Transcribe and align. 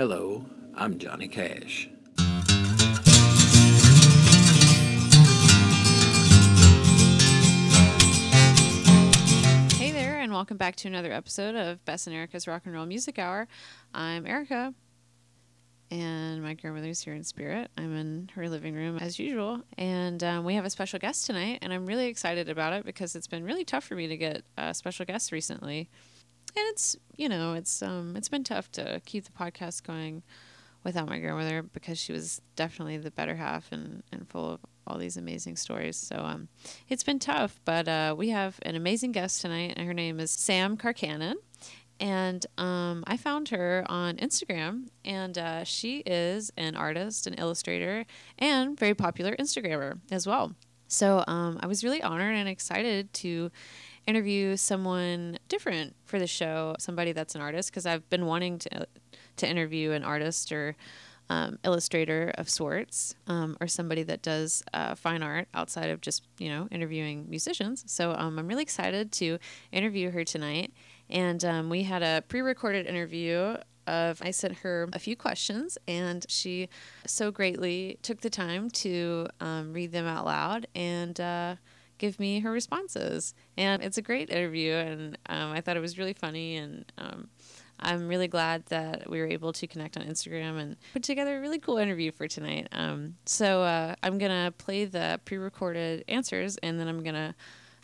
Hello, 0.00 0.46
I'm 0.76 0.96
Johnny 0.98 1.28
Cash. 1.28 1.90
Hey 9.74 9.92
there, 9.92 10.18
and 10.18 10.32
welcome 10.32 10.56
back 10.56 10.76
to 10.76 10.88
another 10.88 11.12
episode 11.12 11.54
of 11.54 11.84
Bess 11.84 12.06
and 12.06 12.16
Erica's 12.16 12.48
Rock 12.48 12.62
and 12.64 12.72
Roll 12.72 12.86
Music 12.86 13.18
Hour. 13.18 13.46
I'm 13.92 14.26
Erica, 14.26 14.72
and 15.90 16.42
my 16.42 16.54
grandmother's 16.54 17.02
here 17.02 17.12
in 17.12 17.22
spirit. 17.22 17.70
I'm 17.76 17.94
in 17.94 18.30
her 18.36 18.48
living 18.48 18.74
room 18.74 18.96
as 18.96 19.18
usual, 19.18 19.60
and 19.76 20.24
um, 20.24 20.46
we 20.46 20.54
have 20.54 20.64
a 20.64 20.70
special 20.70 20.98
guest 20.98 21.26
tonight, 21.26 21.58
and 21.60 21.74
I'm 21.74 21.84
really 21.84 22.06
excited 22.06 22.48
about 22.48 22.72
it 22.72 22.86
because 22.86 23.14
it's 23.14 23.26
been 23.26 23.44
really 23.44 23.66
tough 23.66 23.84
for 23.84 23.96
me 23.96 24.06
to 24.06 24.16
get 24.16 24.44
uh, 24.56 24.72
special 24.72 25.04
guests 25.04 25.30
recently, 25.30 25.90
and 26.56 26.66
it's 26.68 26.96
you 27.16 27.28
know 27.28 27.54
it's 27.54 27.82
um 27.82 28.16
it's 28.16 28.28
been 28.28 28.44
tough 28.44 28.70
to 28.72 29.00
keep 29.04 29.24
the 29.24 29.32
podcast 29.32 29.82
going 29.82 30.22
without 30.84 31.08
my 31.08 31.18
grandmother 31.18 31.62
because 31.62 31.98
she 31.98 32.12
was 32.12 32.40
definitely 32.56 32.96
the 32.96 33.10
better 33.10 33.34
half 33.34 33.70
and 33.72 34.02
and 34.12 34.28
full 34.28 34.52
of 34.52 34.60
all 34.86 34.98
these 34.98 35.16
amazing 35.16 35.56
stories. 35.56 35.96
So 35.96 36.16
um, 36.16 36.48
it's 36.88 37.04
been 37.04 37.18
tough, 37.18 37.60
but 37.64 37.86
uh, 37.86 38.14
we 38.16 38.30
have 38.30 38.58
an 38.62 38.74
amazing 38.74 39.12
guest 39.12 39.40
tonight, 39.40 39.74
and 39.76 39.86
her 39.86 39.94
name 39.94 40.18
is 40.18 40.30
Sam 40.30 40.76
Karkanen. 40.76 41.34
And 42.00 42.46
um, 42.56 43.04
I 43.06 43.18
found 43.18 43.50
her 43.50 43.84
on 43.86 44.16
Instagram, 44.16 44.88
and 45.04 45.36
uh, 45.36 45.64
she 45.64 45.98
is 45.98 46.50
an 46.56 46.74
artist, 46.74 47.26
an 47.26 47.34
illustrator, 47.34 48.06
and 48.38 48.78
very 48.78 48.94
popular 48.94 49.36
Instagrammer 49.36 50.00
as 50.10 50.26
well. 50.26 50.54
So 50.88 51.22
um, 51.28 51.60
I 51.62 51.66
was 51.66 51.84
really 51.84 52.02
honored 52.02 52.34
and 52.34 52.48
excited 52.48 53.12
to 53.14 53.52
interview 54.06 54.56
someone 54.56 55.38
different 55.48 55.94
for 56.04 56.18
the 56.18 56.26
show, 56.26 56.74
somebody 56.78 57.12
that's 57.12 57.34
an 57.34 57.40
artist, 57.40 57.70
because 57.70 57.86
I've 57.86 58.08
been 58.10 58.26
wanting 58.26 58.58
to 58.60 58.86
to 59.36 59.48
interview 59.48 59.92
an 59.92 60.04
artist 60.04 60.52
or 60.52 60.76
um, 61.30 61.58
illustrator 61.64 62.32
of 62.36 62.50
sorts, 62.50 63.14
um, 63.28 63.56
or 63.60 63.68
somebody 63.68 64.02
that 64.02 64.20
does 64.20 64.64
uh, 64.74 64.96
fine 64.96 65.22
art 65.22 65.46
outside 65.54 65.88
of 65.88 66.00
just 66.00 66.24
you 66.38 66.48
know 66.48 66.68
interviewing 66.70 67.26
musicians. 67.30 67.84
So 67.86 68.12
um, 68.12 68.38
I'm 68.38 68.48
really 68.48 68.64
excited 68.64 69.12
to 69.12 69.38
interview 69.70 70.10
her 70.10 70.24
tonight, 70.24 70.72
and 71.08 71.44
um, 71.44 71.70
we 71.70 71.84
had 71.84 72.02
a 72.02 72.22
pre-recorded 72.28 72.86
interview. 72.86 73.56
Of 73.86 74.20
I 74.22 74.30
sent 74.30 74.58
her 74.58 74.88
a 74.92 74.98
few 74.98 75.16
questions, 75.16 75.76
and 75.88 76.24
she 76.28 76.68
so 77.06 77.32
greatly 77.32 77.98
took 78.02 78.20
the 78.20 78.30
time 78.30 78.70
to 78.70 79.26
um, 79.40 79.72
read 79.72 79.92
them 79.92 80.06
out 80.06 80.26
loud 80.26 80.66
and. 80.74 81.18
Uh, 81.20 81.56
give 82.00 82.18
me 82.18 82.40
her 82.40 82.50
responses. 82.50 83.34
And 83.56 83.82
it's 83.82 83.98
a 83.98 84.02
great 84.02 84.30
interview, 84.30 84.72
and 84.72 85.18
um, 85.26 85.52
I 85.52 85.60
thought 85.60 85.76
it 85.76 85.80
was 85.80 85.98
really 85.98 86.14
funny. 86.14 86.56
And 86.56 86.90
um, 86.98 87.28
I'm 87.78 88.08
really 88.08 88.26
glad 88.26 88.66
that 88.66 89.08
we 89.08 89.20
were 89.20 89.28
able 89.28 89.52
to 89.52 89.66
connect 89.66 89.96
on 89.96 90.04
Instagram 90.04 90.58
and 90.58 90.76
put 90.92 91.02
together 91.02 91.38
a 91.38 91.40
really 91.40 91.58
cool 91.58 91.76
interview 91.76 92.10
for 92.10 92.26
tonight. 92.26 92.68
Um, 92.72 93.16
so 93.26 93.62
uh, 93.62 93.94
I'm 94.02 94.18
going 94.18 94.32
to 94.32 94.50
play 94.52 94.86
the 94.86 95.20
pre 95.24 95.36
recorded 95.36 96.04
answers, 96.08 96.56
and 96.56 96.80
then 96.80 96.88
I'm 96.88 97.02
going 97.02 97.14
to 97.14 97.34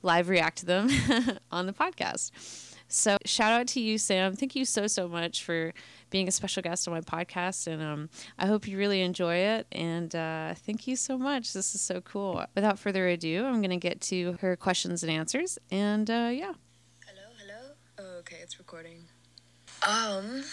live 0.03 0.29
react 0.29 0.59
to 0.59 0.67
them 0.67 0.91
on 1.53 1.67
the 1.67 1.73
podcast. 1.73 2.66
So 2.89 3.17
shout 3.25 3.53
out 3.53 3.67
to 3.69 3.81
you, 3.81 3.99
Sam. 3.99 4.35
Thank 4.35 4.55
you 4.55 4.65
so 4.65 4.87
so 4.87 5.09
much 5.09 5.43
for 5.45 5.73
being 6.11 6.29
a 6.29 6.31
special 6.31 6.63
guest 6.63 6.87
on 6.87 6.95
my 6.95 7.01
podcast, 7.01 7.67
and 7.67 7.83
um, 7.83 8.09
I 8.39 8.47
hope 8.47 8.69
you 8.69 8.79
really 8.79 9.03
enjoy 9.03 9.37
it. 9.37 9.67
And 9.73 10.15
uh, 10.15 10.55
thank 10.55 10.87
you 10.87 10.95
so 10.97 11.19
much. 11.19 11.53
This 11.53 11.75
is 11.75 11.81
so 11.81 12.01
cool. 12.01 12.45
Without 12.55 12.79
further 12.79 13.09
ado, 13.09 13.45
I'm 13.45 13.61
gonna 13.61 13.77
get 13.77 14.01
to 14.03 14.37
her 14.41 14.57
questions 14.57 15.03
and 15.03 15.11
answers. 15.11 15.59
And 15.71 16.09
uh, 16.09 16.31
yeah. 16.33 16.53
Hello, 17.07 17.29
hello. 17.39 17.73
Oh, 17.99 18.19
okay, 18.21 18.39
it's 18.43 18.59
recording. 18.59 19.05
Um, 19.87 20.45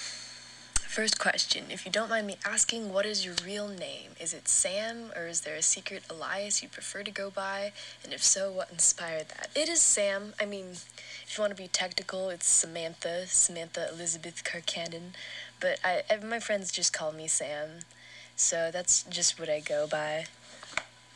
first 0.94 1.18
question. 1.18 1.66
If 1.72 1.88
you 1.88 1.92
don't 1.92 2.12
mind 2.12 2.28
me 2.28 2.36
asking, 2.46 2.94
what 2.94 3.04
is 3.04 3.26
your 3.26 3.34
real 3.44 3.68
name? 3.68 4.12
Is 4.22 4.32
it 4.32 4.48
Sam, 4.48 5.12
or 5.16 5.26
is 5.26 5.42
there 5.42 5.56
a 5.56 5.64
secret 5.64 6.04
alias 6.12 6.62
you 6.62 6.70
prefer 6.70 7.02
to 7.02 7.10
go 7.10 7.32
by? 7.32 7.72
And 8.04 8.14
if 8.14 8.24
so, 8.24 8.52
what 8.52 8.70
inspired 8.70 9.30
that? 9.30 9.50
It 9.56 9.70
is 9.70 9.82
Sam. 9.82 10.36
I 10.40 10.46
mean, 10.46 10.68
if 11.26 11.36
you 11.36 11.42
want 11.42 11.50
to 11.50 11.60
be 11.60 11.68
technical, 11.68 12.30
it's 12.30 12.46
Samantha, 12.46 13.26
Samantha 13.26 13.90
Elizabeth 13.92 14.44
Karkanen. 14.44 15.16
But 15.60 15.80
I, 15.84 16.04
my 16.24 16.40
friends 16.40 16.72
just 16.72 16.94
call 16.94 17.12
me 17.12 17.28
Sam. 17.28 17.80
So 18.36 18.70
that's 18.72 19.02
just 19.02 19.40
what 19.40 19.50
I 19.50 19.62
go 19.62 19.88
by. 19.88 20.26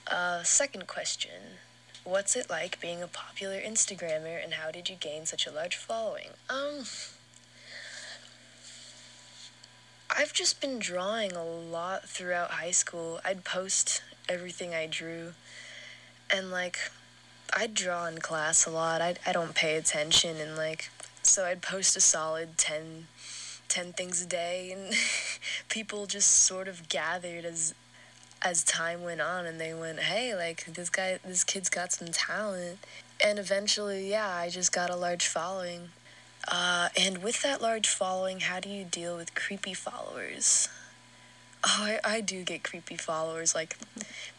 Uh, 0.08 0.42
second 0.42 0.88
question. 0.88 1.60
What's 2.04 2.36
it 2.36 2.50
like 2.50 2.82
being 2.82 3.04
a 3.04 3.08
popular 3.08 3.62
Instagrammer 3.62 4.44
and 4.44 4.56
how 4.56 4.72
did 4.72 4.90
you 4.90 4.96
gain 4.96 5.28
such 5.28 5.46
a 5.46 5.52
large 5.52 5.76
following? 5.76 6.30
Um, 6.50 6.86
I've 10.10 10.34
just 10.34 10.62
been 10.62 10.80
drawing 10.80 11.34
a 11.34 11.44
lot 11.44 12.08
throughout 12.08 12.52
high 12.52 12.72
school. 12.72 13.20
I'd 13.26 13.44
post 13.44 14.02
everything 14.30 14.74
I 14.74 14.88
drew. 14.88 15.34
And 16.30 16.50
like 16.50 16.78
I'd 17.56 17.74
draw 17.74 18.06
in 18.08 18.20
class 18.20 18.66
a 18.66 18.70
lot. 18.72 19.02
I 19.02 19.16
I 19.26 19.32
don't 19.32 19.54
pay 19.54 19.76
attention 19.76 20.38
and 20.38 20.56
like 20.56 20.90
so 21.24 21.46
I'd 21.46 21.62
post 21.62 21.96
a 21.98 22.02
solid 22.02 22.58
10 22.58 23.08
10 23.68 23.94
things 23.94 24.22
a 24.22 24.26
day 24.26 24.72
and 24.72 24.94
people 25.70 26.06
just 26.06 26.30
sort 26.30 26.68
of 26.68 26.88
gathered 26.90 27.46
as 27.46 27.74
as 28.42 28.64
time 28.64 29.04
went 29.04 29.20
on 29.22 29.46
and 29.46 29.60
they 29.60 29.74
went, 29.74 30.00
"Hey, 30.00 30.36
like 30.36 30.66
this 30.66 30.90
guy 30.90 31.20
this 31.26 31.44
kid's 31.44 31.70
got 31.70 31.92
some 31.92 32.10
talent." 32.10 32.80
And 33.24 33.40
eventually, 33.40 34.10
yeah, 34.10 34.30
I 34.30 34.50
just 34.50 34.72
got 34.72 34.90
a 34.90 34.96
large 34.96 35.28
following. 35.28 35.90
Uh, 36.48 36.90
and 36.98 37.22
with 37.22 37.42
that 37.42 37.62
large 37.62 37.88
following, 37.88 38.42
how 38.42 38.60
do 38.60 38.70
you 38.70 38.86
deal 38.86 39.18
with 39.18 39.36
creepy 39.36 39.74
followers? 39.74 40.70
Oh, 41.64 41.80
I, 41.82 42.00
I 42.04 42.22
do 42.22 42.44
get 42.44 42.64
creepy 42.64 42.96
followers. 42.96 43.54
Like, 43.54 43.78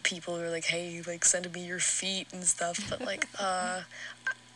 people 0.03 0.37
who 0.37 0.45
are 0.45 0.51
like, 0.51 0.65
hey, 0.65 1.03
like, 1.07 1.25
send 1.25 1.53
me 1.53 1.67
your 1.67 1.81
feet 1.81 2.29
and 2.33 2.45
stuff. 2.45 2.81
But, 2.89 3.03
like, 3.03 3.27
uh, 3.39 3.83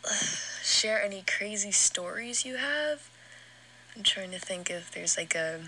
share 0.63 1.01
any 1.03 1.23
crazy 1.27 1.71
stories 1.71 2.43
you 2.45 2.55
have? 2.55 3.09
I'm 3.95 4.01
trying 4.03 4.31
to 4.31 4.39
think 4.39 4.71
if 4.71 4.91
there's, 4.91 5.17
like, 5.17 5.35
a, 5.35 5.59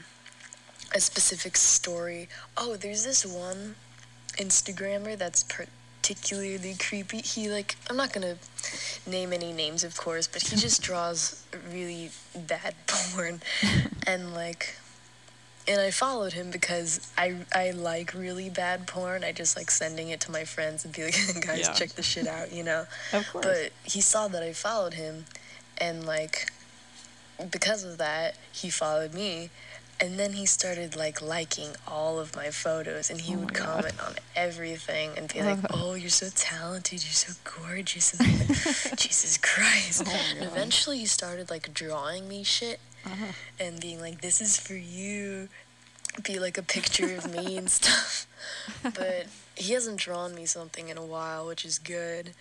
a 0.94 1.00
specific 1.00 1.58
story. 1.58 2.30
Oh, 2.58 2.76
there's 2.76 3.04
this 3.04 3.24
one 3.24 3.76
Instagrammer 4.38 5.16
that's 5.16 5.44
particularly 5.44 6.76
creepy. 6.80 7.20
He, 7.20 7.50
like, 7.50 7.76
I'm 7.90 7.98
not 7.98 8.12
gonna 8.12 8.38
name 9.06 9.34
any 9.34 9.54
names, 9.54 9.84
of 9.84 9.96
course, 9.96 10.28
but 10.28 10.42
he 10.42 10.56
just 10.56 10.82
draws 10.82 11.45
really 11.72 12.12
bad 12.36 12.76
porn, 12.88 13.42
and 14.08 14.34
like, 14.34 14.76
and 15.68 15.80
I 15.82 15.92
followed 15.92 16.34
him 16.34 16.52
because 16.52 17.12
I 17.18 17.38
I 17.54 17.72
like 17.72 18.14
really 18.14 18.50
bad 18.50 18.88
porn. 18.88 19.24
I 19.24 19.32
just 19.32 19.56
like 19.58 19.72
sending 19.72 20.10
it 20.10 20.20
to 20.22 20.32
my 20.32 20.44
friends 20.46 20.86
and 20.86 20.94
be 20.94 21.04
like, 21.04 21.16
guys, 21.46 21.60
Yeah. 21.62 21.74
check 21.74 21.90
this 21.94 22.06
shit 22.06 22.28
out, 22.28 22.52
you 22.52 22.64
know. 22.64 22.86
Of 23.14 23.28
course. 23.32 23.46
But 23.46 23.72
he 23.84 24.02
saw 24.02 24.28
that 24.30 24.44
I 24.44 24.54
followed 24.54 24.94
him, 24.94 25.26
and 25.78 26.06
like, 26.06 26.52
because 27.52 27.84
of 27.84 27.98
that, 27.98 28.36
he 28.52 28.70
followed 28.70 29.14
me. 29.14 29.50
And 30.00 30.20
then 30.20 30.34
he 30.34 30.46
started 30.46 30.96
like 30.98 31.22
liking 31.22 31.70
all 31.88 32.20
of 32.20 32.36
my 32.36 32.50
photos, 32.50 33.10
and 33.10 33.22
he 33.22 33.34
Oh 33.34 33.40
would 33.40 33.54
my 33.54 33.60
God. 33.60 33.82
comment 33.84 34.04
on 34.06 34.16
everything 34.36 35.12
and 35.18 35.32
be 35.32 35.42
like, 35.42 35.60
"Oh, 35.72 35.94
you're 35.94 36.10
so 36.10 36.28
talented, 36.36 37.04
you're 37.04 37.14
so 37.14 37.34
gorgeous," 37.44 38.14
and 38.14 38.28
like, 38.50 38.98
Jesus 38.98 39.38
Christ. 39.38 40.04
Oh 40.06 40.20
and 40.36 40.44
eventually, 40.44 41.00
he 41.00 41.06
started 41.06 41.50
like 41.50 41.74
drawing 41.74 42.28
me 42.28 42.44
shit 42.44 42.80
Uh-huh. 43.06 43.32
and 43.60 43.80
being 43.80 44.02
like, 44.02 44.20
"This 44.22 44.42
is 44.42 44.60
for 44.60 44.76
you," 44.76 45.48
be 46.24 46.40
like 46.40 46.58
a 46.58 46.64
picture 46.64 47.16
of 47.16 47.32
me 47.32 47.56
and 47.58 47.70
stuff. 47.80 48.28
But 48.84 49.28
he 49.56 49.74
hasn't 49.74 49.98
drawn 49.98 50.36
me 50.36 50.46
something 50.46 50.90
in 50.90 50.98
a 50.98 51.06
while, 51.06 51.48
which 51.48 51.64
is 51.64 51.80
good. 51.80 52.34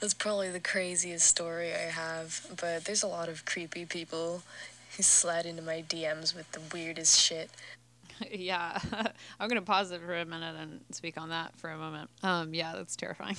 That's 0.00 0.14
probably 0.14 0.50
the 0.50 0.58
craziest 0.58 1.24
story 1.28 1.72
I 1.72 1.90
have. 1.92 2.44
But 2.60 2.86
there's 2.86 3.04
a 3.04 3.06
lot 3.06 3.28
of 3.28 3.44
creepy 3.44 3.84
people 3.86 4.42
slide 5.00 5.46
into 5.46 5.62
my 5.62 5.82
DMs 5.88 6.34
with 6.34 6.50
the 6.52 6.60
weirdest 6.72 7.18
shit. 7.20 7.50
yeah, 8.30 8.78
I'm 9.40 9.48
gonna 9.48 9.62
pause 9.62 9.90
it 9.90 10.00
for 10.00 10.16
a 10.16 10.24
minute 10.24 10.56
and 10.58 10.80
speak 10.90 11.18
on 11.18 11.30
that 11.30 11.56
for 11.56 11.70
a 11.70 11.78
moment. 11.78 12.10
Um, 12.22 12.52
yeah, 12.54 12.72
that's 12.74 12.96
terrifying. 12.96 13.36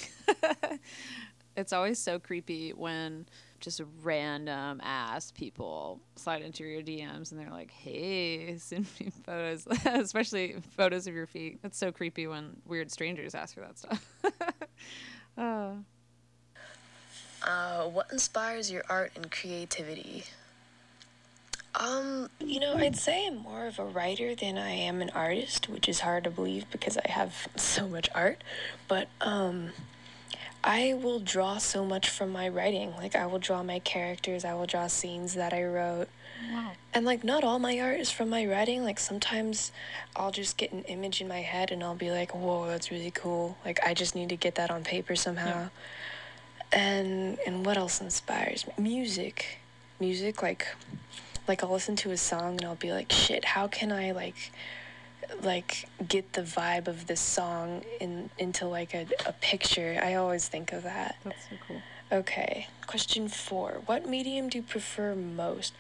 it's 1.56 1.74
always 1.74 2.00
so 2.00 2.20
creepy 2.20 2.72
when 2.72 3.26
just 3.60 3.82
random 4.02 4.82
ass 4.84 5.32
people 5.32 6.02
slide 6.18 6.42
into 6.42 6.66
your 6.66 6.82
DMs 6.82 7.32
and 7.32 7.40
they're 7.40 7.50
like, 7.52 7.72
"Hey, 7.72 8.58
send 8.58 8.88
me 9.00 9.12
photos," 9.26 9.68
especially 9.86 10.56
photos 10.76 11.08
of 11.08 11.14
your 11.14 11.28
feet. 11.28 11.60
It's 11.64 11.78
so 11.78 11.92
creepy 11.92 12.28
when 12.28 12.58
weird 12.66 12.92
strangers 12.92 13.36
ask 13.36 13.54
for 13.54 13.62
that 13.62 13.78
stuff. 13.78 14.10
uh, 15.38 15.74
Uh, 17.46 17.84
what 17.90 18.08
inspires 18.12 18.72
your 18.72 18.84
art 18.90 19.12
and 19.16 19.30
creativity? 19.32 20.24
Um, 21.76 22.30
you 22.40 22.60
know, 22.60 22.76
I'd 22.76 22.96
say 22.96 23.28
I'm 23.28 23.38
more 23.38 23.66
of 23.66 23.80
a 23.80 23.86
writer 23.86 24.36
than 24.36 24.58
I 24.58 24.72
am 24.72 25.02
an 25.02 25.10
artist, 25.12 25.70
which 25.70 25.90
is 25.90 26.02
hard 26.02 26.24
to 26.26 26.30
believe 26.30 26.70
because 26.72 26.98
I 26.98 27.10
have 27.10 27.48
so 27.56 27.88
much 27.88 28.10
art. 28.14 28.44
But 28.88 29.08
um, 29.22 29.72
I 30.64 30.94
will 30.94 31.20
draw 31.20 31.58
so 31.58 31.84
much 31.84 32.10
from 32.10 32.32
my 32.32 32.48
writing. 32.48 32.94
Like 32.96 33.16
I 33.16 33.26
will 33.26 33.40
draw 33.40 33.64
my 33.64 33.80
characters, 33.80 34.46
I 34.46 34.54
will 34.54 34.66
draw 34.66 34.88
scenes 34.88 35.34
that 35.34 35.54
I 35.54 35.64
wrote. 35.64 36.08
Wow. 36.52 36.72
And 36.94 37.06
like 37.06 37.24
not 37.24 37.44
all 37.44 37.60
my 37.60 37.80
art 37.80 38.00
is 38.00 38.12
from 38.12 38.30
my 38.30 38.46
writing. 38.46 38.84
Like 38.84 39.00
sometimes 39.00 39.72
I'll 40.16 40.32
just 40.32 40.58
get 40.58 40.72
an 40.72 40.84
image 40.84 41.22
in 41.22 41.28
my 41.28 41.42
head 41.42 41.72
and 41.72 41.84
I'll 41.84 41.96
be 41.96 42.12
like, 42.12 42.36
"Whoa, 42.36 42.68
that's 42.68 42.92
really 42.92 43.12
cool." 43.12 43.58
Like 43.64 43.80
I 43.86 43.94
just 43.94 44.14
need 44.14 44.30
to 44.30 44.36
get 44.36 44.56
that 44.56 44.70
on 44.70 44.84
paper 44.84 45.16
somehow. 45.16 45.70
And 46.72 47.38
and 47.46 47.66
what 47.66 47.78
else 47.78 48.02
inspires 48.02 48.66
me? 48.68 48.74
Music. 48.78 49.60
Music 50.00 50.42
like 50.42 50.68
like 51.48 51.64
I'll 51.64 51.72
listen 51.72 51.96
to 51.98 52.12
a 52.12 52.18
song 52.18 52.54
and 52.58 52.66
I'll 52.66 52.76
be 52.76 52.92
like, 52.92 53.12
"Shit, 53.12 53.46
how 53.46 53.68
can 53.68 53.92
I 53.92 54.12
like 54.12 54.52
like 55.42 55.88
get 56.08 56.34
the 56.34 56.42
vibe 56.42 56.88
of 56.88 57.08
this 57.08 57.22
song 57.22 57.84
in 58.00 58.30
into 58.38 58.68
like 58.68 58.94
a, 58.94 59.08
a 59.26 59.34
picture?" 59.34 60.00
I 60.02 60.16
always 60.16 60.48
think 60.48 60.72
of 60.74 60.84
that. 60.84 61.16
That's 61.24 61.44
so 61.50 61.56
cool. 61.68 61.82
Okay, 62.12 62.68
question 62.86 63.28
four. 63.28 63.82
What 63.86 64.08
medium 64.08 64.50
do 64.50 64.60
you 64.60 64.64
prefer 64.64 65.16
most? 65.16 65.74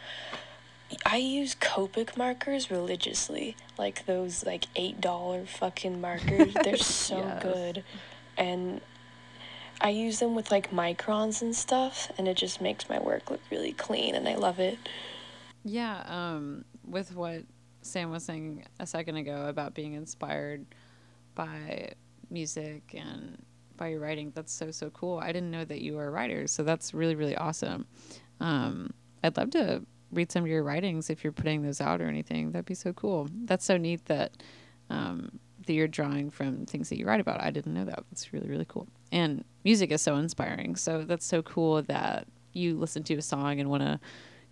I 1.05 1.17
use 1.17 1.55
Copic 1.55 2.15
markers 2.17 2.69
religiously. 2.69 3.55
Like 3.77 4.05
those 4.05 4.45
like 4.45 4.65
eight 4.75 4.99
dollar 5.01 5.45
fucking 5.45 5.99
markers. 6.01 6.53
They're 6.63 6.77
so 6.77 7.17
Yes. 7.17 7.41
good. 7.41 7.83
And 8.37 8.81
I 9.81 9.89
use 9.89 10.19
them 10.19 10.35
with 10.35 10.49
like 10.51 10.71
microns 10.71 11.41
and 11.41 11.55
stuff 11.55 12.11
and 12.17 12.27
it 12.27 12.37
just 12.37 12.61
makes 12.61 12.87
my 12.89 12.99
work 12.99 13.29
look 13.29 13.41
really 13.51 13.73
clean 13.73 14.15
and 14.15 14.27
I 14.29 14.35
love 14.35 14.59
it. 14.59 14.77
Yeah, 15.63 16.03
um, 16.05 16.65
with 16.85 17.15
what 17.15 17.43
Sam 17.81 18.11
was 18.11 18.23
saying 18.23 18.65
a 18.79 18.85
second 18.85 19.17
ago 19.17 19.47
about 19.47 19.73
being 19.73 19.93
inspired 19.93 20.65
by 21.35 21.93
music 22.29 22.93
and 22.97 23.41
by 23.77 23.89
your 23.89 23.99
writing, 23.99 24.31
that's 24.35 24.51
so 24.51 24.71
so 24.71 24.89
cool. 24.89 25.19
I 25.19 25.31
didn't 25.31 25.51
know 25.51 25.65
that 25.65 25.81
you 25.81 25.95
were 25.95 26.07
a 26.07 26.11
writer, 26.11 26.47
so 26.47 26.63
that's 26.63 26.93
really 26.93 27.15
really 27.15 27.35
awesome. 27.35 27.85
Um, 28.39 28.93
I'd 29.23 29.37
love 29.37 29.51
to 29.51 29.83
read 30.11 30.31
some 30.31 30.43
of 30.43 30.49
your 30.49 30.63
writings 30.63 31.09
if 31.09 31.23
you're 31.23 31.33
putting 31.33 31.63
those 31.63 31.81
out 31.81 32.01
or 32.01 32.07
anything. 32.07 32.51
That'd 32.51 32.65
be 32.65 32.75
so 32.75 32.93
cool. 32.93 33.27
That's 33.45 33.65
so 33.65 33.77
neat 33.77 34.05
that 34.05 34.33
um, 34.89 35.39
that 35.65 35.73
you're 35.73 35.87
drawing 35.87 36.29
from 36.29 36.65
things 36.65 36.89
that 36.89 36.99
you 36.99 37.05
write 37.05 37.21
about. 37.21 37.41
I 37.41 37.51
didn't 37.51 37.73
know 37.73 37.85
that. 37.85 38.03
That's 38.11 38.33
really 38.33 38.49
really 38.49 38.65
cool. 38.67 38.87
And 39.11 39.43
music 39.63 39.91
is 39.91 40.01
so 40.01 40.15
inspiring. 40.17 40.75
So 40.75 41.03
that's 41.03 41.25
so 41.25 41.41
cool 41.41 41.81
that 41.83 42.27
you 42.51 42.77
listen 42.77 43.03
to 43.03 43.15
a 43.15 43.21
song 43.21 43.59
and 43.59 43.69
want 43.69 43.83
to 43.83 43.99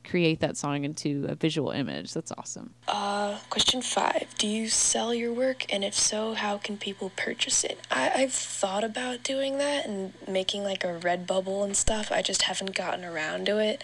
create 0.04 0.40
that 0.40 0.58
song 0.58 0.84
into 0.84 1.26
a 1.30 1.36
visual 1.36 1.72
image. 1.72 2.14
That's 2.14 2.32
awesome. 2.38 2.74
Uh, 2.88 3.38
question 3.50 3.82
five. 3.82 4.28
Do 4.38 4.48
you 4.48 4.70
sell 4.70 5.14
your 5.14 5.34
work? 5.34 5.72
And 5.72 5.84
if 5.84 5.94
so, 5.94 6.34
how 6.34 6.58
can 6.58 6.78
people 6.78 7.12
purchase 7.16 7.64
it? 7.64 7.80
I, 7.90 8.12
I've 8.16 8.34
thought 8.34 8.84
about 8.84 9.24
doing 9.24 9.58
that 9.58 9.86
and 9.86 10.14
making 10.28 10.64
like 10.64 10.84
a 10.84 11.00
Redbubble 11.00 11.64
and 11.64 11.76
stuff. 11.76 12.12
I 12.12 12.22
just 12.22 12.44
haven't 12.44 12.76
gotten 12.76 13.06
around 13.06 13.46
to 13.48 13.60
it. 13.60 13.84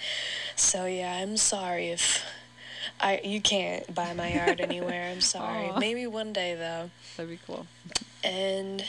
So 0.56 0.86
yeah, 0.86 1.14
I'm 1.14 1.38
sorry 1.38 1.88
if 1.88 2.26
I 3.00 3.22
you 3.24 3.42
can't 3.42 3.94
buy 3.94 4.14
my 4.14 4.38
art 4.40 4.60
anywhere. 4.60 5.12
I'm 5.12 5.22
sorry. 5.36 5.72
Maybe 5.80 6.08
one 6.08 6.34
day 6.34 6.56
though. 6.56 6.90
That'd 7.16 7.32
be 7.32 7.40
cool. 7.46 7.68
And 8.24 8.84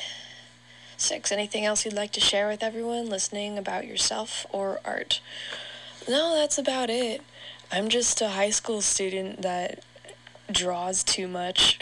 six, 0.96 1.30
anything 1.30 1.64
else 1.64 1.84
you'd 1.84 1.94
like 1.94 2.12
to 2.12 2.20
share 2.20 2.48
with 2.48 2.62
everyone 2.62 3.08
listening 3.08 3.58
about 3.58 3.86
yourself 3.86 4.46
or 4.50 4.80
art? 4.84 5.20
No, 6.08 6.34
that's 6.34 6.56
about 6.56 6.88
it. 6.88 7.20
I'm 7.70 7.90
just 7.90 8.22
a 8.22 8.28
high 8.28 8.48
school 8.48 8.80
student 8.80 9.42
that 9.42 9.84
draws 10.50 11.04
too 11.04 11.28
much. 11.28 11.78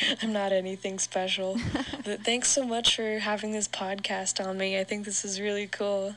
I'm 0.22 0.32
not 0.32 0.52
anything 0.52 1.00
special. 1.00 1.58
but 2.04 2.24
thanks 2.24 2.50
so 2.50 2.64
much 2.64 2.94
for 2.94 3.18
having 3.18 3.50
this 3.50 3.66
podcast 3.66 4.44
on 4.44 4.58
me. 4.58 4.78
I 4.78 4.84
think 4.84 5.04
this 5.04 5.24
is 5.24 5.40
really 5.40 5.66
cool. 5.66 6.14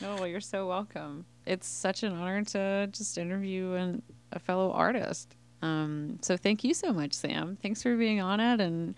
No, 0.00 0.14
well, 0.14 0.26
you're 0.26 0.40
so 0.40 0.66
welcome. 0.66 1.26
It's 1.44 1.68
such 1.68 2.02
an 2.02 2.14
honor 2.14 2.42
to 2.46 2.88
just 2.90 3.18
interview 3.18 3.74
an, 3.74 4.02
a 4.32 4.38
fellow 4.38 4.72
artist. 4.72 5.36
Um, 5.60 6.18
so 6.22 6.38
thank 6.38 6.64
you 6.64 6.72
so 6.72 6.94
much, 6.94 7.12
Sam. 7.12 7.58
Thanks 7.60 7.82
for 7.82 7.96
being 7.96 8.20
on 8.22 8.40
it 8.40 8.60
and 8.62 8.94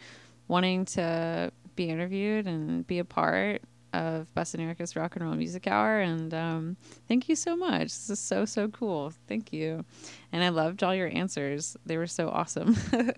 wanting 0.46 0.84
to 0.84 1.50
be 1.74 1.90
interviewed 1.90 2.46
and 2.46 2.86
be 2.86 3.00
a 3.00 3.04
part 3.04 3.62
of 3.94 4.26
and 4.36 4.60
Erica's 4.60 4.96
Rock 4.96 5.16
and 5.16 5.24
Roll 5.24 5.34
Music 5.34 5.66
Hour. 5.66 6.00
And 6.00 6.34
um, 6.34 6.76
thank 7.08 7.28
you 7.28 7.36
so 7.36 7.56
much. 7.56 7.84
This 7.84 8.10
is 8.10 8.18
so, 8.18 8.44
so 8.44 8.68
cool. 8.68 9.12
Thank 9.28 9.52
you. 9.52 9.84
And 10.32 10.42
I 10.42 10.48
loved 10.48 10.82
all 10.82 10.94
your 10.94 11.08
answers. 11.08 11.76
They 11.86 11.96
were 11.96 12.06
so 12.06 12.28
awesome. 12.28 12.76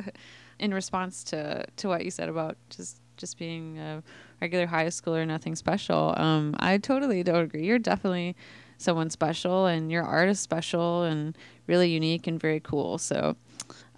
In 0.59 0.73
response 0.73 1.25
to, 1.25 1.67
to 1.77 1.89
what 1.89 2.05
you 2.05 2.11
said 2.11 2.29
about 2.29 2.57
just, 2.71 3.01
just 3.17 3.39
being 3.39 3.79
a 3.79 4.03
regular 4.41 4.67
high 4.67 4.87
schooler, 4.87 5.27
nothing 5.27 5.55
special, 5.55 6.15
um, 6.17 6.55
I 6.59 6.79
totally 6.79 7.23
don't 7.23 7.45
agree. 7.45 7.67
You're 7.67 7.79
definitely 7.79 8.37
someone 8.79 9.11
special, 9.11 9.67
and 9.67 9.91
your 9.91 10.03
art 10.03 10.29
is 10.29 10.41
special 10.41 11.03
and 11.03 11.37
really 11.67 11.91
unique 11.91 12.27
and 12.27 12.41
very 12.41 12.61
cool. 12.61 12.99
So 12.99 13.37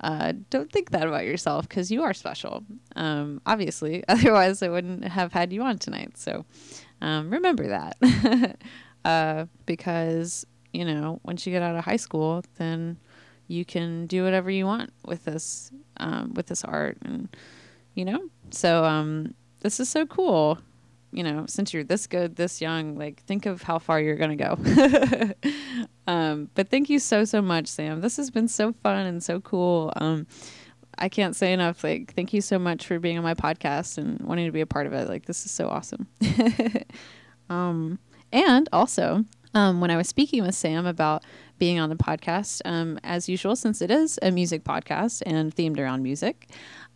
uh, 0.01 0.33
don't 0.51 0.71
think 0.71 0.91
that 0.91 1.07
about 1.07 1.25
yourself 1.25 1.69
because 1.69 1.91
you 1.91 2.03
are 2.03 2.15
special. 2.15 2.65
Um, 2.97 3.41
obviously, 3.47 4.05
otherwise 4.09 4.63
I 4.63 4.69
wouldn't 4.69 5.05
have 5.05 5.33
had 5.33 5.53
you 5.53 5.63
on 5.63 5.79
tonight. 5.79 6.17
So 6.17 6.45
um, 7.01 7.31
remember 7.31 7.69
that, 7.69 8.57
uh, 9.05 9.47
because 9.67 10.47
you 10.73 10.85
know 10.85 11.21
once 11.25 11.47
you 11.47 11.53
get 11.53 11.63
out 11.63 11.77
of 11.77 11.85
high 11.85 11.97
school, 11.97 12.45
then 12.59 12.99
you 13.49 13.65
can 13.65 14.07
do 14.07 14.25
whatever 14.25 14.51
you 14.51 14.67
want 14.67 14.93
with 15.05 15.25
this 15.25 15.71
um, 15.99 16.33
with 16.35 16.47
this 16.47 16.65
art, 16.65 16.99
and 17.03 17.29
you 17.95 18.05
know. 18.05 18.29
So 18.51 18.85
um, 18.85 19.35
this 19.61 19.81
is 19.81 19.89
so 19.89 20.07
cool. 20.07 20.59
You 21.11 21.23
know, 21.23 21.47
since 21.49 21.73
you're 21.73 21.85
this 21.85 22.07
good, 22.07 22.37
this 22.37 22.61
young, 22.61 22.97
like 22.97 23.23
think 23.25 23.47
of 23.47 23.63
how 23.63 23.79
far 23.79 24.01
you're 24.01 24.17
gonna 24.17 24.37
go. 24.37 24.59
um, 26.07 26.51
but 26.55 26.69
thank 26.69 26.91
you 26.91 26.99
so 26.99 27.25
so 27.25 27.41
much, 27.41 27.67
Sam. 27.67 28.01
This 28.01 28.17
has 28.19 28.31
been 28.31 28.49
so 28.49 28.73
fun 28.73 29.07
and 29.07 29.23
so 29.23 29.41
cool. 29.41 29.93
Um, 29.97 30.27
I 30.99 31.09
can't 31.09 31.37
say 31.37 31.53
enough. 31.53 31.85
Like, 31.85 32.15
thank 32.15 32.33
you 32.33 32.41
so 32.41 32.59
much 32.59 32.87
for 32.87 32.99
being 32.99 33.17
on 33.17 33.25
my 33.25 33.35
podcast 33.35 33.99
and 33.99 34.21
wanting 34.21 34.47
to 34.47 34.53
be 34.53 34.61
a 34.61 34.67
part 34.67 34.87
of 34.87 34.93
it. 34.93 35.09
Like, 35.09 35.27
this 35.27 35.45
is 35.47 35.53
so 35.53 35.69
awesome. 35.69 36.09
um, 37.51 37.99
and 38.33 38.69
also, 38.73 39.25
um, 39.55 39.81
when 39.81 39.91
I 39.91 39.97
was 39.97 40.09
speaking 40.09 40.43
with 40.43 40.55
Sam 40.55 40.87
about 40.87 41.25
being 41.59 41.79
on 41.79 41.89
the 41.89 41.97
podcast, 41.97 42.61
um, 42.65 42.99
as 43.05 43.29
usual, 43.29 43.57
since 43.57 43.81
it 43.81 43.91
is 43.91 44.19
a 44.23 44.31
music 44.31 44.65
podcast 44.65 45.23
and 45.25 45.55
themed 45.55 45.79
around 45.79 46.03
music, 46.03 46.51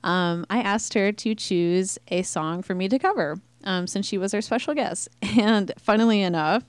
um, 0.05 0.45
I 0.51 0.61
asked 0.61 0.95
her 0.95 1.13
to 1.13 1.35
choose 1.35 1.99
a 2.09 2.23
song 2.23 2.63
for 2.63 2.75
me 2.75 2.89
to 2.89 2.99
cover 2.99 3.41
um, 3.65 3.87
since 3.87 4.07
she 4.07 4.19
was 4.19 4.35
our 4.35 4.41
special 4.41 4.75
guest. 4.75 5.09
And 5.39 5.73
funnily 5.79 6.23
enough, 6.23 6.63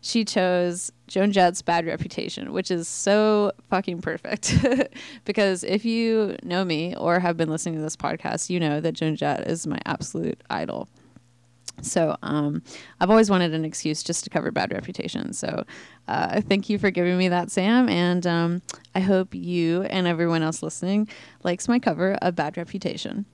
she 0.00 0.24
chose 0.24 0.92
Joan 1.08 1.32
Jett's 1.32 1.62
Bad 1.62 1.86
Reputation, 1.86 2.52
which 2.52 2.70
is 2.70 2.86
so 2.86 3.52
fucking 3.70 4.02
perfect. 4.02 4.54
because 5.24 5.64
if 5.64 5.84
you 5.84 6.36
know 6.42 6.64
me 6.64 6.94
or 6.96 7.18
have 7.18 7.36
been 7.36 7.48
listening 7.48 7.76
to 7.76 7.80
this 7.80 7.96
podcast, 7.96 8.50
you 8.50 8.60
know 8.60 8.80
that 8.80 8.92
Joan 8.92 9.16
Jett 9.16 9.48
is 9.48 9.66
my 9.66 9.78
absolute 9.86 10.40
idol. 10.50 10.88
So 11.82 12.16
um, 12.22 12.62
I've 13.00 13.10
always 13.10 13.30
wanted 13.30 13.52
an 13.52 13.64
excuse 13.64 14.02
just 14.02 14.24
to 14.24 14.30
cover 14.30 14.50
Bad 14.50 14.72
Reputation. 14.72 15.32
So 15.32 15.64
uh, 16.06 16.40
thank 16.42 16.68
you 16.68 16.78
for 16.78 16.90
giving 16.90 17.18
me 17.18 17.28
that, 17.28 17.50
Sam. 17.50 17.88
And 17.88 18.26
um, 18.26 18.62
I 18.94 19.00
hope 19.00 19.34
you 19.34 19.82
and 19.82 20.06
everyone 20.06 20.42
else 20.42 20.62
listening 20.62 21.08
likes 21.42 21.68
my 21.68 21.78
cover 21.78 22.14
of 22.22 22.36
Bad 22.36 22.56
Reputation. 22.56 23.26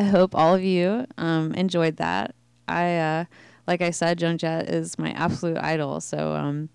I 0.00 0.04
hope 0.04 0.34
all 0.34 0.54
of 0.54 0.64
you 0.64 1.04
um, 1.18 1.52
enjoyed 1.52 1.98
that. 1.98 2.34
I, 2.66 2.96
uh, 2.96 3.24
like 3.66 3.82
I 3.82 3.90
said, 3.90 4.18
Joan 4.18 4.38
Jett 4.38 4.70
is 4.70 4.98
my 4.98 5.10
absolute 5.10 5.58
idol. 5.58 6.00
So 6.00 6.32
um, 6.32 6.70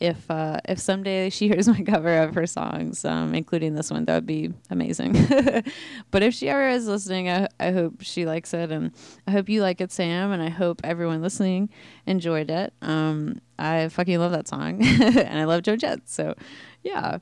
if 0.00 0.30
uh, 0.30 0.60
if 0.66 0.78
someday 0.78 1.28
she 1.36 1.48
hears 1.48 1.68
my 1.68 1.82
cover 1.82 2.22
of 2.22 2.34
her 2.34 2.46
songs, 2.46 3.04
um, 3.04 3.34
including 3.34 3.74
this 3.74 3.90
one, 3.90 4.06
that 4.06 4.14
would 4.14 4.26
be 4.26 4.54
amazing. 4.70 5.12
but 6.10 6.22
if 6.22 6.32
she 6.32 6.48
ever 6.48 6.70
is 6.70 6.86
listening, 6.86 7.28
I, 7.28 7.48
I 7.60 7.70
hope 7.72 7.96
she 8.00 8.24
likes 8.24 8.54
it, 8.54 8.72
and 8.72 8.92
I 9.26 9.32
hope 9.32 9.50
you 9.50 9.60
like 9.60 9.82
it, 9.82 9.92
Sam, 9.92 10.32
and 10.32 10.42
I 10.42 10.48
hope 10.48 10.80
everyone 10.82 11.20
listening 11.20 11.68
enjoyed 12.06 12.50
it. 12.50 12.72
Um, 12.80 13.42
I 13.58 13.88
fucking 13.88 14.18
love 14.18 14.32
that 14.32 14.48
song, 14.48 14.82
and 14.82 15.38
I 15.38 15.44
love 15.44 15.64
Joan 15.64 15.78
Jett. 15.78 16.08
So, 16.08 16.34
yeah. 16.82 17.18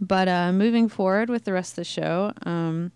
But 0.00 0.26
uh, 0.26 0.52
moving 0.52 0.88
forward 0.88 1.28
with 1.28 1.44
the 1.44 1.52
rest 1.52 1.72
of 1.72 1.76
the 1.76 1.84
show, 1.84 2.32
um, 2.46 2.92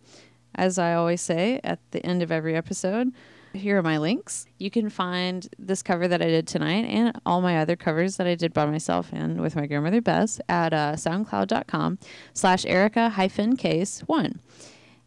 as 0.56 0.78
I 0.78 0.94
always 0.94 1.20
say 1.20 1.60
at 1.62 1.78
the 1.92 2.04
end 2.04 2.22
of 2.22 2.32
every 2.32 2.56
episode, 2.56 3.12
here 3.52 3.78
are 3.78 3.82
my 3.82 3.98
links. 3.98 4.46
You 4.58 4.70
can 4.70 4.90
find 4.90 5.48
this 5.58 5.82
cover 5.82 6.08
that 6.08 6.20
I 6.20 6.26
did 6.26 6.46
tonight 6.46 6.84
and 6.84 7.18
all 7.24 7.40
my 7.40 7.58
other 7.58 7.76
covers 7.76 8.16
that 8.16 8.26
I 8.26 8.34
did 8.34 8.52
by 8.52 8.66
myself 8.66 9.10
and 9.12 9.40
with 9.40 9.56
my 9.56 9.66
grandmother 9.66 10.00
Bess 10.00 10.40
at 10.48 10.72
uh, 10.72 10.94
soundcloud.com 10.94 11.98
slash 12.32 12.66
Erica 12.66 13.10
hyphen 13.10 13.56
case 13.56 14.00
one. 14.00 14.40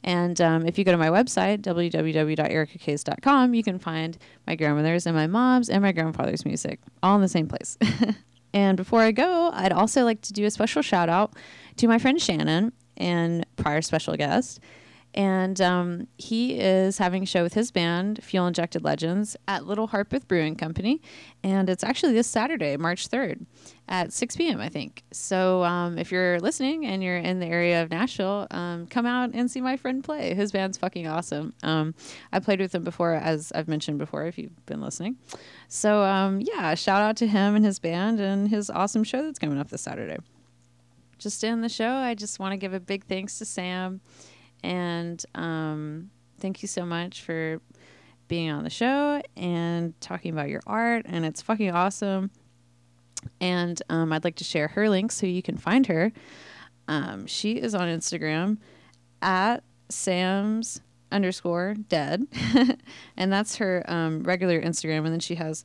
And 0.04 0.40
um, 0.40 0.66
if 0.66 0.78
you 0.78 0.86
go 0.86 0.92
to 0.92 0.98
my 0.98 1.10
website, 1.10 1.60
www.ericacase.com, 1.62 3.54
you 3.54 3.64
can 3.64 3.80
find 3.80 4.18
my 4.48 4.56
grandmother's 4.56 5.06
and 5.06 5.16
my 5.16 5.28
mom's 5.28 5.70
and 5.70 5.82
my 5.82 5.92
grandfather's 5.92 6.46
music 6.46 6.80
all 7.04 7.16
in 7.16 7.22
the 7.22 7.28
same 7.28 7.48
place. 7.48 7.78
and 8.54 8.78
before 8.78 9.02
I 9.02 9.12
go, 9.12 9.52
I'd 9.54 9.74
also 9.74 10.06
like 10.06 10.22
to 10.22 10.34
do 10.34 10.46
a 10.46 10.52
special 10.52 10.82
shout 10.82 11.10
out 11.10 11.34
to 11.78 11.88
my 11.88 12.00
friend 12.00 12.22
Shannon 12.22 12.72
and 12.96 13.46
prior 13.58 13.82
special 13.82 14.16
guest 14.16 14.62
and 15.14 15.60
um, 15.60 16.08
he 16.18 16.60
is 16.60 17.00
having 17.00 17.24
a 17.24 17.26
show 17.26 17.42
with 17.42 17.54
his 17.54 17.72
band 17.72 18.24
fuel 18.24 18.46
injected 18.46 18.84
legends 18.84 19.36
at 19.48 19.66
little 19.66 19.88
harpeth 19.88 20.28
brewing 20.28 20.56
company. 20.56 21.02
And 21.44 21.70
it's 21.70 21.84
actually 21.84 22.14
this 22.14 22.28
saturday 22.28 22.78
march 22.78 23.10
3rd 23.10 23.46
at 23.88 24.14
6 24.14 24.36
p.m 24.36 24.60
i 24.60 24.70
think. 24.70 25.04
So 25.12 25.64
um, 25.64 25.98
if 25.98 26.12
you're 26.12 26.40
listening 26.40 26.86
and 26.86 27.04
you're 27.04 27.18
in 27.18 27.40
the 27.40 27.48
area 27.48 27.82
of 27.82 27.90
nashville 27.90 28.48
um, 28.52 28.86
come 28.88 29.06
out 29.06 29.32
and 29.34 29.50
see 29.50 29.62
my 29.62 29.78
friend 29.78 30.04
play. 30.04 30.34
His 30.36 30.52
band's 30.52 30.78
fucking 30.78 31.08
awesome. 31.08 31.54
Um, 31.64 31.96
i 32.32 32.40
played 32.40 32.60
with 32.60 32.76
him 32.76 32.84
before 32.84 33.14
as 33.16 33.52
i've 33.56 33.68
mentioned 33.68 33.98
before 33.98 34.26
if 34.26 34.38
you've 34.38 34.66
been 34.66 34.82
listening. 34.82 35.18
So 35.68 36.04
um, 36.04 36.40
yeah 36.42 36.76
shout 36.76 37.02
out 37.02 37.18
to 37.18 37.28
him 37.28 37.56
and 37.56 37.66
his 37.66 37.80
band 37.80 38.20
and 38.20 38.48
his 38.48 38.70
awesome 38.70 39.04
show 39.04 39.24
that's 39.24 39.40
coming 39.40 39.58
up 39.58 39.70
this 39.70 39.82
saturday. 39.82 40.18
Just 41.18 41.44
in 41.44 41.62
the 41.62 41.70
show 41.70 41.90
i 41.90 42.14
just 42.14 42.40
want 42.40 42.54
to 42.54 42.58
give 42.58 42.74
a 42.74 42.80
big 42.80 43.06
thanks 43.06 43.40
to 43.40 43.46
sam 43.46 44.02
and 44.64 45.24
um, 45.36 46.10
thank 46.40 46.62
you 46.62 46.68
so 46.68 46.86
much 46.86 47.22
for 47.22 47.62
being 48.28 48.52
on 48.52 48.64
the 48.64 48.70
show 48.70 49.22
and 49.36 50.00
talking 50.00 50.32
about 50.32 50.50
your 50.50 50.62
art. 50.66 51.06
And 51.06 51.26
it's 51.26 51.42
fucking 51.42 51.72
awesome. 51.72 52.32
And 53.42 53.82
um, 53.90 54.14
I'd 54.14 54.24
like 54.24 54.38
to 54.38 54.46
share 54.46 54.70
her 54.70 54.90
link 54.90 55.12
so 55.12 55.26
you 55.26 55.42
can 55.42 55.58
find 55.58 55.88
her. 55.88 56.14
Um, 56.88 57.26
she 57.28 57.54
is 57.54 57.76
on 57.76 57.88
Instagram 57.88 58.58
at 59.22 59.64
Sam's 59.90 60.82
underscore 61.12 61.76
dead. 61.90 62.26
and 63.18 63.34
that's 63.34 63.58
her 63.58 63.84
um, 63.88 64.24
regular 64.24 64.62
Instagram. 64.62 65.00
And 65.00 65.08
then 65.08 65.20
she 65.20 65.36
has 65.36 65.64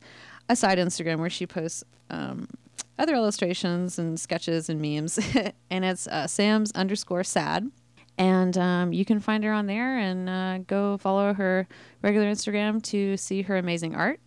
a 0.49 0.55
side 0.55 0.77
Instagram 0.77 1.19
where 1.19 1.29
she 1.29 1.47
posts 1.47 1.83
um, 2.09 2.49
other 2.97 3.13
illustrations 3.13 3.99
and 3.99 4.19
sketches 4.19 4.69
and 4.69 4.81
memes. 4.81 5.19
and 5.69 5.85
it's 5.85 6.07
uh, 6.07 6.27
Sam's 6.27 6.71
underscore 6.73 7.23
sad 7.23 7.69
and 8.17 8.57
um, 8.57 8.93
you 8.93 9.05
can 9.05 9.19
find 9.19 9.43
her 9.43 9.51
on 9.51 9.67
there 9.67 9.97
and 9.97 10.29
uh, 10.29 10.57
go 10.59 10.97
follow 10.97 11.33
her 11.33 11.67
regular 12.01 12.27
Instagram 12.27 12.81
to 12.83 13.17
see 13.17 13.41
her 13.43 13.57
amazing 13.57 13.95
art. 13.95 14.19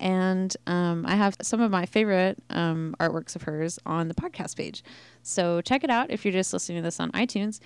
And 0.00 0.54
um, 0.66 1.06
I 1.06 1.14
have 1.14 1.36
some 1.40 1.60
of 1.60 1.70
my 1.70 1.86
favorite 1.86 2.36
um, 2.50 2.96
artworks 2.98 3.36
of 3.36 3.42
hers 3.42 3.78
on 3.86 4.08
the 4.08 4.14
podcast 4.14 4.56
page. 4.56 4.82
So 5.22 5.60
check 5.60 5.84
it 5.84 5.90
out 5.90 6.10
if 6.10 6.24
you're 6.24 6.32
just 6.32 6.52
listening 6.52 6.78
to 6.78 6.82
this 6.82 7.00
on 7.00 7.12
iTunes. 7.12 7.60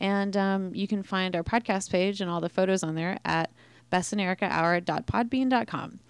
And 0.00 0.36
um, 0.36 0.74
you 0.74 0.86
can 0.86 1.02
find 1.02 1.34
our 1.34 1.42
podcast 1.42 1.90
page 1.90 2.20
and 2.20 2.30
all 2.30 2.40
the 2.40 2.48
photos 2.48 2.82
on 2.82 2.94
there 2.94 3.18
at 3.24 3.50
bessanderikahour.podbean.com. 3.90 6.00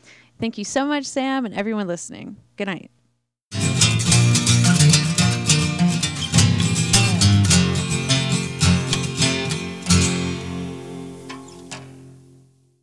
Thank 0.41 0.59
you 0.59 0.65
so 0.65 0.87
much, 0.87 1.05
Sam, 1.05 1.47
and 1.47 1.55
everyone 1.55 1.87
listening. 1.87 2.37
Good 2.57 2.67
night. 2.67 2.91